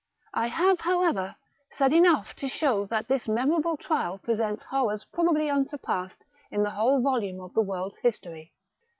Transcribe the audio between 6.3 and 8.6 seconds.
in the whole volume of the world's history.